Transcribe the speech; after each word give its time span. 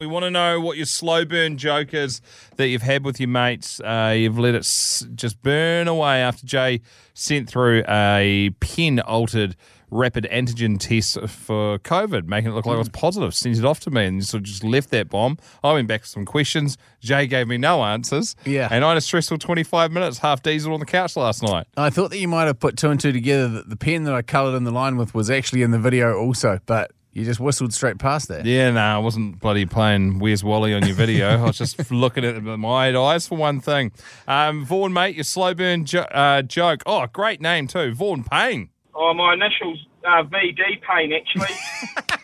We 0.00 0.08
want 0.08 0.24
to 0.24 0.30
know 0.30 0.60
what 0.60 0.76
your 0.76 0.86
slow 0.86 1.24
burn 1.24 1.56
joke 1.56 1.94
is 1.94 2.20
that 2.56 2.66
you've 2.66 2.82
had 2.82 3.04
with 3.04 3.20
your 3.20 3.28
mates. 3.28 3.78
Uh, 3.80 4.12
you've 4.18 4.36
let 4.40 4.56
it 4.56 4.58
s- 4.58 5.06
just 5.14 5.40
burn 5.40 5.86
away 5.86 6.20
after 6.20 6.44
Jay 6.44 6.80
sent 7.14 7.48
through 7.48 7.84
a 7.88 8.50
pen 8.58 8.98
altered 8.98 9.54
rapid 9.92 10.26
antigen 10.32 10.80
test 10.80 11.16
for 11.30 11.78
COVID, 11.78 12.26
making 12.26 12.50
it 12.50 12.54
look 12.54 12.66
like 12.66 12.74
it 12.74 12.78
was 12.78 12.88
positive. 12.88 13.36
Sent 13.36 13.56
it 13.56 13.64
off 13.64 13.78
to 13.80 13.90
me 13.92 14.04
and 14.04 14.24
sort 14.26 14.40
of 14.40 14.46
just 14.46 14.64
left 14.64 14.90
that 14.90 15.10
bomb. 15.10 15.38
I 15.62 15.72
went 15.72 15.86
back 15.86 16.00
with 16.00 16.08
some 16.08 16.24
questions. 16.24 16.76
Jay 17.00 17.28
gave 17.28 17.46
me 17.46 17.56
no 17.56 17.84
answers. 17.84 18.34
Yeah. 18.44 18.66
And 18.72 18.84
I 18.84 18.88
had 18.88 18.96
a 18.98 19.00
stressful 19.00 19.38
25 19.38 19.92
minutes, 19.92 20.18
half 20.18 20.42
diesel 20.42 20.74
on 20.74 20.80
the 20.80 20.86
couch 20.86 21.14
last 21.16 21.40
night. 21.40 21.68
I 21.76 21.90
thought 21.90 22.10
that 22.10 22.18
you 22.18 22.26
might 22.26 22.46
have 22.46 22.58
put 22.58 22.76
two 22.76 22.90
and 22.90 22.98
two 22.98 23.12
together 23.12 23.46
that 23.46 23.70
the 23.70 23.76
pen 23.76 24.02
that 24.04 24.14
I 24.14 24.22
coloured 24.22 24.56
in 24.56 24.64
the 24.64 24.72
line 24.72 24.96
with 24.96 25.14
was 25.14 25.30
actually 25.30 25.62
in 25.62 25.70
the 25.70 25.78
video 25.78 26.18
also, 26.18 26.58
but 26.66 26.90
you 27.14 27.24
just 27.24 27.40
whistled 27.40 27.72
straight 27.72 27.98
past 27.98 28.28
that. 28.28 28.44
Yeah, 28.44 28.70
no, 28.72 28.80
I 28.80 28.98
wasn't 28.98 29.38
bloody 29.40 29.64
playing 29.66 30.18
Where's 30.18 30.44
Wally 30.44 30.74
on 30.74 30.84
your 30.84 30.94
video. 30.96 31.28
I 31.28 31.42
was 31.42 31.56
just 31.56 31.90
looking 31.90 32.24
at 32.24 32.34
it 32.34 32.42
with 32.42 32.58
my 32.58 32.94
eyes 32.94 33.26
for 33.28 33.38
one 33.38 33.60
thing. 33.60 33.92
Um, 34.28 34.64
Vaughan, 34.64 34.92
mate, 34.92 35.14
your 35.14 35.24
slow 35.24 35.54
burn 35.54 35.84
jo- 35.86 36.00
uh, 36.02 36.42
joke. 36.42 36.82
Oh, 36.84 37.06
great 37.06 37.40
name 37.40 37.66
too. 37.68 37.94
Vaughan 37.94 38.24
Payne. 38.24 38.68
Oh, 38.94 39.14
my 39.14 39.32
initials 39.34 39.86
uh, 40.04 40.22
VD 40.24 40.82
Payne 40.82 41.12
actually. 41.12 41.54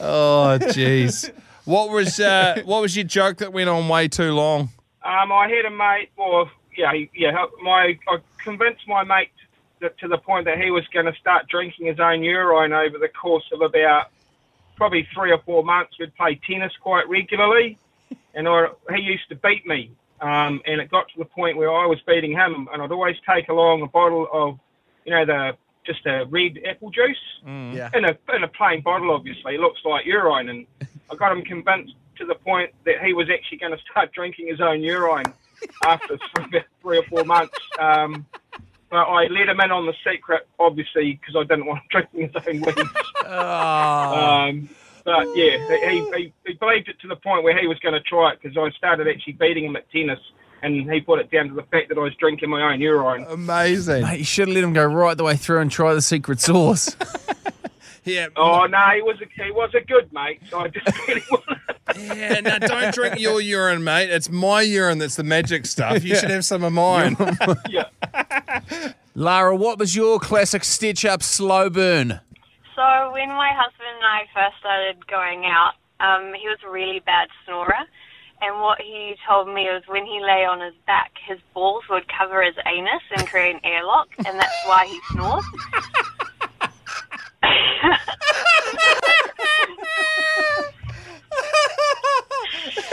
Oh, 0.00 0.58
jeez. 0.60 1.30
what 1.64 1.90
was 1.90 2.20
uh, 2.20 2.62
what 2.64 2.80
was 2.82 2.94
your 2.96 3.04
joke 3.04 3.38
that 3.38 3.52
went 3.52 3.68
on 3.68 3.88
way 3.88 4.06
too 4.08 4.32
long? 4.32 4.70
um, 5.02 5.32
I 5.32 5.48
had 5.48 5.64
a 5.66 5.74
mate, 5.74 6.10
or 6.16 6.48
yeah, 6.76 6.92
yeah, 7.16 7.32
my 7.62 7.98
I 8.08 8.18
convinced 8.38 8.82
my 8.86 9.02
mate 9.02 9.30
that, 9.80 9.98
to 9.98 10.08
the 10.08 10.18
point 10.18 10.46
that 10.46 10.60
he 10.60 10.70
was 10.70 10.84
going 10.92 11.06
to 11.06 11.14
start 11.20 11.48
drinking 11.48 11.86
his 11.86 12.00
own 12.00 12.22
urine 12.22 12.72
over 12.72 12.98
the 12.98 13.08
course 13.08 13.44
of 13.52 13.60
about 13.60 14.10
probably 14.76 15.06
three 15.14 15.32
or 15.32 15.38
four 15.44 15.64
months. 15.64 15.98
We'd 15.98 16.14
play 16.14 16.40
tennis 16.48 16.72
quite 16.80 17.08
regularly, 17.08 17.78
and 18.34 18.48
I, 18.48 18.68
he 18.94 19.02
used 19.02 19.28
to 19.28 19.36
beat 19.36 19.66
me. 19.66 19.92
Um, 20.20 20.60
and 20.66 20.80
it 20.80 20.90
got 20.90 21.06
to 21.10 21.18
the 21.18 21.24
point 21.24 21.56
where 21.56 21.70
I 21.70 21.86
was 21.86 22.00
beating 22.06 22.32
him, 22.32 22.68
and 22.72 22.82
I'd 22.82 22.90
always 22.90 23.16
take 23.28 23.48
along 23.48 23.82
a 23.82 23.86
bottle 23.86 24.26
of, 24.32 24.58
you 25.04 25.12
know, 25.12 25.24
the 25.24 25.56
just 25.86 26.04
a 26.06 26.26
red 26.26 26.58
apple 26.68 26.90
juice. 26.90 27.16
Yeah. 27.46 27.90
in 27.94 28.04
a 28.04 28.16
in 28.34 28.44
a 28.44 28.48
plain 28.48 28.82
bottle, 28.82 29.10
obviously. 29.12 29.54
It 29.54 29.60
looks 29.60 29.80
like 29.84 30.04
urine, 30.06 30.48
and 30.48 30.66
I 31.10 31.14
got 31.14 31.32
him 31.32 31.42
convinced 31.42 31.94
to 32.16 32.26
the 32.26 32.34
point 32.34 32.72
that 32.84 33.02
he 33.02 33.12
was 33.12 33.28
actually 33.30 33.58
going 33.58 33.72
to 33.72 33.78
start 33.90 34.12
drinking 34.12 34.48
his 34.48 34.60
own 34.60 34.82
urine 34.82 35.32
after 35.84 36.18
three, 36.34 36.60
three 36.82 36.98
or 36.98 37.04
four 37.04 37.24
months. 37.24 37.58
Um, 37.78 38.26
but 38.90 38.96
I 39.04 39.26
let 39.26 39.48
him 39.48 39.60
in 39.60 39.70
on 39.70 39.86
the 39.86 39.94
secret, 40.04 40.46
obviously, 40.58 41.20
because 41.20 41.36
I 41.36 41.44
didn't 41.44 41.66
want 41.66 41.80
him 41.80 41.86
drinking 41.90 42.30
his 42.32 42.46
own 42.48 42.60
weed. 42.60 42.86
Oh. 43.26 44.48
Um, 44.48 44.68
but 45.04 45.26
yeah, 45.34 45.56
he, 45.90 46.10
he, 46.14 46.32
he 46.46 46.52
believed 46.54 46.88
it 46.88 47.00
to 47.00 47.08
the 47.08 47.16
point 47.16 47.44
where 47.44 47.58
he 47.58 47.66
was 47.66 47.78
going 47.78 47.94
to 47.94 48.00
try 48.00 48.32
it 48.32 48.40
because 48.42 48.56
I 48.56 48.70
started 48.76 49.08
actually 49.08 49.34
beating 49.34 49.64
him 49.64 49.76
at 49.76 49.90
tennis, 49.90 50.20
and 50.62 50.90
he 50.90 51.00
put 51.00 51.18
it 51.18 51.30
down 51.30 51.48
to 51.48 51.54
the 51.54 51.62
fact 51.62 51.88
that 51.88 51.98
I 51.98 52.00
was 52.00 52.14
drinking 52.16 52.50
my 52.50 52.72
own 52.72 52.80
urine. 52.80 53.24
Amazing. 53.28 54.02
Mate, 54.02 54.18
you 54.18 54.24
should 54.24 54.48
have 54.48 54.54
let 54.54 54.64
him 54.64 54.72
go 54.72 54.84
right 54.84 55.16
the 55.16 55.24
way 55.24 55.36
through 55.36 55.60
and 55.60 55.70
try 55.70 55.94
the 55.94 56.02
secret 56.02 56.40
sauce. 56.40 56.96
Yeah. 58.08 58.28
Oh 58.36 58.64
no, 58.64 58.78
he 58.94 59.02
was 59.02 59.20
a 59.20 59.44
he 59.44 59.50
was 59.50 59.70
a 59.74 59.82
good 59.82 60.10
mate. 60.12 60.40
So 60.48 60.60
I 60.60 60.68
just 60.68 60.86
really 61.08 61.22
wanted. 61.30 61.58
Yeah, 62.16 62.40
no, 62.40 62.58
don't 62.58 62.94
drink 62.94 63.20
your 63.20 63.40
urine, 63.40 63.84
mate. 63.84 64.08
It's 64.10 64.30
my 64.30 64.62
urine 64.62 64.98
that's 64.98 65.16
the 65.16 65.24
magic 65.24 65.66
stuff. 65.66 66.02
You 66.04 66.16
should 66.16 66.30
have 66.30 66.44
some 66.44 66.64
of 66.64 66.72
mine. 66.72 67.16
Yeah. 67.68 67.87
Lara, 69.18 69.56
what 69.56 69.80
was 69.80 69.96
your 69.96 70.20
classic 70.20 70.62
stitch 70.62 71.04
up 71.04 71.24
slow 71.24 71.68
burn? 71.68 72.20
So 72.76 73.10
when 73.10 73.30
my 73.30 73.50
husband 73.52 73.88
and 73.96 74.04
I 74.04 74.26
first 74.32 74.60
started 74.60 75.04
going 75.08 75.44
out, 75.44 75.72
um, 75.98 76.34
he 76.34 76.46
was 76.46 76.58
a 76.64 76.70
really 76.70 77.00
bad 77.00 77.26
snorer. 77.44 77.82
And 78.40 78.60
what 78.60 78.80
he 78.80 79.16
told 79.28 79.48
me 79.48 79.64
was 79.64 79.82
when 79.88 80.06
he 80.06 80.20
lay 80.20 80.44
on 80.44 80.60
his 80.60 80.74
back, 80.86 81.10
his 81.26 81.40
balls 81.52 81.82
would 81.90 82.04
cover 82.06 82.44
his 82.44 82.54
anus 82.64 83.02
and 83.10 83.26
create 83.26 83.56
an 83.56 83.60
airlock, 83.64 84.06
and 84.18 84.38
that's 84.38 84.66
why 84.66 84.86
he 84.86 85.00
snores. 85.10 85.44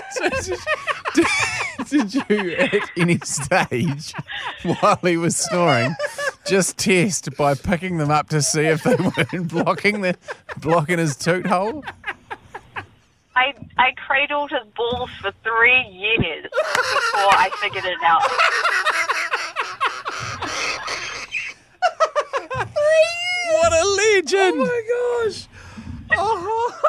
did, 1.14 1.26
did 1.88 2.14
you 2.14 2.56
at 2.58 2.90
any 2.96 3.18
stage 3.20 4.12
while 4.62 4.98
he 5.02 5.16
was 5.16 5.36
snoring 5.36 5.94
just 6.46 6.78
test 6.78 7.34
by 7.36 7.54
picking 7.54 7.98
them 7.98 8.10
up 8.10 8.28
to 8.30 8.42
see 8.42 8.62
if 8.66 8.82
they 8.82 8.96
weren't 8.96 9.48
blocking 9.48 10.00
the 10.00 10.16
blocking 10.58 10.98
his 10.98 11.16
toot 11.16 11.46
hole? 11.46 11.84
I, 13.34 13.54
I 13.76 13.92
cradled 13.92 14.50
his 14.50 14.66
balls 14.74 15.10
for 15.20 15.30
three 15.42 15.82
years 15.88 16.44
before 16.44 17.32
I 17.34 17.50
figured 17.60 17.84
it 17.84 17.98
out. 18.02 18.22
What 23.52 23.72
a 23.72 23.84
legend! 23.86 24.54
Oh 24.58 24.64
my 24.64 24.82
gosh. 24.88 24.95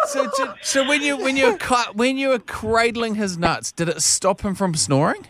So, 0.07 0.29
so, 0.33 0.53
so 0.61 0.87
when 0.87 1.01
you 1.01 1.17
when 1.17 1.35
you 1.35 1.51
were 1.51 1.57
cu- 1.57 1.91
when 1.93 2.17
you 2.17 2.29
were 2.29 2.39
cradling 2.39 3.15
his 3.15 3.37
nuts, 3.37 3.71
did 3.71 3.89
it 3.89 4.01
stop 4.01 4.41
him 4.41 4.55
from 4.55 4.73
snoring? 4.73 5.27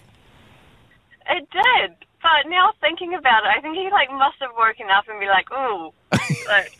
It 1.29 1.47
did. 1.51 1.95
But 2.21 2.49
now 2.49 2.71
thinking 2.79 3.13
about 3.13 3.43
it, 3.43 3.49
I 3.57 3.61
think 3.61 3.75
he 3.75 3.89
like 3.91 4.09
must 4.11 4.37
have 4.41 4.51
woken 4.57 4.87
up 4.95 5.05
and 5.07 5.19
be 5.19 5.27
like, 5.27 5.51
ooh. 5.51 5.91
like, 6.47 6.77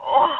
oh. 0.00 0.36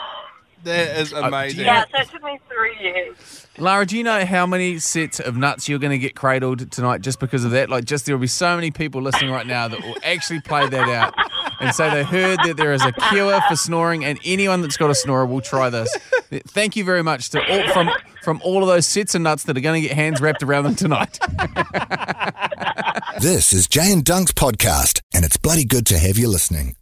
That 0.65 0.97
is 1.01 1.13
uh, 1.13 1.23
amazing. 1.23 1.65
Yeah, 1.65 1.85
so 1.91 2.01
it 2.01 2.09
took 2.09 2.23
me 2.23 2.39
three 2.49 2.79
years. 2.81 3.47
Lara, 3.59 3.85
do 3.85 3.99
you 3.99 4.05
know 4.05 4.25
how 4.25 4.47
many 4.47 4.79
sets 4.79 5.19
of 5.19 5.37
nuts 5.37 5.69
you're 5.69 5.81
going 5.81 5.91
to 5.91 5.99
get 5.99 6.15
cradled 6.15 6.71
tonight 6.71 7.01
just 7.01 7.19
because 7.19 7.45
of 7.45 7.51
that? 7.51 7.69
Like, 7.69 7.85
just 7.85 8.07
there 8.07 8.15
will 8.15 8.21
be 8.21 8.29
so 8.29 8.55
many 8.55 8.71
people 8.71 9.03
listening 9.03 9.33
right 9.33 9.47
now 9.47 9.67
that 9.67 9.81
will 9.81 9.97
actually 10.05 10.41
play 10.41 10.69
that 10.69 10.89
out 10.89 11.15
and 11.63 11.75
so 11.75 11.89
they 11.91 12.03
heard 12.05 12.39
that 12.45 12.57
there 12.57 12.73
is 12.73 12.85
a 12.85 12.93
cure 12.93 13.41
for 13.49 13.57
snoring, 13.57 14.05
and 14.05 14.19
anyone 14.25 14.61
that's 14.63 14.77
got 14.77 14.91
a 14.91 14.95
snorer 14.95 15.25
will 15.25 15.41
try 15.41 15.71
this. 15.71 15.95
Thank 16.49 16.77
you 16.77 16.85
very 16.85 17.03
much 17.03 17.31
to 17.31 17.41
all 17.41 17.73
from 17.73 17.91
from 18.23 18.41
all 18.45 18.63
of 18.63 18.69
those 18.69 18.87
sets 18.87 19.15
of 19.15 19.23
nuts 19.23 19.45
that 19.45 19.57
are 19.57 19.61
going 19.61 19.83
to 19.83 19.89
get 19.89 19.97
hands 19.97 20.21
wrapped 20.21 20.43
around 20.43 20.65
them 20.65 20.75
tonight. 20.75 21.19
This 23.21 23.53
is 23.53 23.69
Jay 23.69 23.93
and 23.93 24.05
Dunk's 24.05 24.33
podcast, 24.33 25.01
and 25.15 25.25
it's 25.25 25.37
bloody 25.37 25.65
good 25.65 25.87
to 25.87 25.99
have 25.99 26.19
you 26.19 26.29
listening. 26.29 26.77